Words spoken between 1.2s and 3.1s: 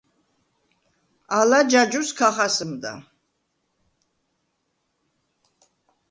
ალა ჯაჯუს ქა ხასჷმდა.